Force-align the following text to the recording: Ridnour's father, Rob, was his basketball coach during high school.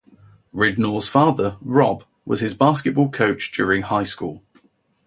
Ridnour's 0.51 1.07
father, 1.07 1.57
Rob, 1.61 2.05
was 2.25 2.39
his 2.39 2.55
basketball 2.55 3.09
coach 3.11 3.51
during 3.51 3.83
high 3.83 4.01
school. 4.01 4.41